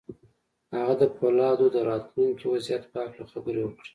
هغه 0.77 0.93
د 1.01 1.03
پولادو 1.17 1.65
د 1.75 1.77
راتلونکي 1.89 2.45
وضعيت 2.47 2.83
په 2.91 2.97
هکله 3.03 3.25
خبرې 3.33 3.61
وکړې. 3.63 3.89